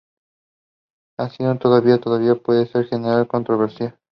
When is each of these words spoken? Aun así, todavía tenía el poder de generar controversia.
Aun 1.19 1.27
así, 1.29 1.43
todavía 1.59 1.99
tenía 1.99 2.31
el 2.31 2.41
poder 2.41 2.71
de 2.71 2.85
generar 2.85 3.27
controversia. 3.27 3.99